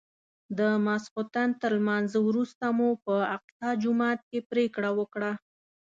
د 0.57 0.59
ماسختن 0.85 1.49
تر 1.61 1.71
لمانځه 1.79 2.19
وروسته 2.27 2.65
مو 2.77 2.89
په 3.05 3.15
اقصی 3.35 3.69
جومات 3.83 4.19
کې 4.29 4.39
پرېکړه 4.51 4.89
وکړه. 4.99 5.31